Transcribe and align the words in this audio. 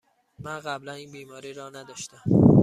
من 0.39 0.59
قبلاً 0.59 0.91
این 0.93 1.11
بیماری 1.11 1.53
را 1.53 1.69
نداشتم. 1.69 2.23